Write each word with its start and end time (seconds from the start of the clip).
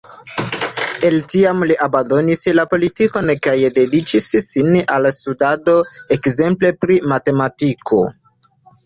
El 1.09 1.17
tiam 1.33 1.65
li 1.71 1.75
abandonis 1.85 2.47
la 2.59 2.65
politikon 2.71 3.29
kaj 3.47 3.53
dediĉis 3.75 4.31
sin 4.47 4.79
al 4.95 5.09
studado, 5.19 5.77
ekzemple 6.17 6.73
pri 6.87 6.99
matematiko. 7.13 8.01